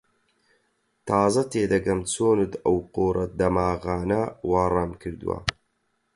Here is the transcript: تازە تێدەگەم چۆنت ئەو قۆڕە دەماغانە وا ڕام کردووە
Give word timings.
تازە 1.07 1.43
تێدەگەم 1.51 1.99
چۆنت 2.11 2.51
ئەو 2.65 2.77
قۆڕە 2.95 3.25
دەماغانە 3.39 4.21
وا 4.49 4.63
ڕام 4.73 4.91
کردووە 5.01 5.37